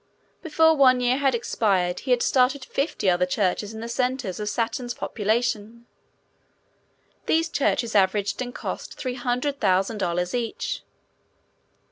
Before 0.41 0.75
one 0.75 0.99
year 0.99 1.17
had 1.17 1.35
expired 1.35 1.99
he 1.99 2.09
had 2.09 2.23
started 2.23 2.65
fifty 2.65 3.07
other 3.07 3.27
churches 3.27 3.71
in 3.71 3.81
the 3.81 3.87
centers 3.87 4.39
of 4.39 4.49
Saturn's 4.49 4.95
population. 4.95 5.85
These 7.27 7.49
churches 7.49 7.93
averaged 7.93 8.41
in 8.41 8.51
cost 8.51 8.95
three 8.97 9.13
hundred 9.13 9.59
thousand 9.59 9.99
dollars 9.99 10.33
each. 10.33 10.81